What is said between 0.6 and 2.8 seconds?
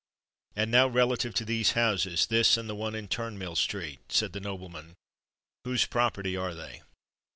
now relative to these houses—this, and the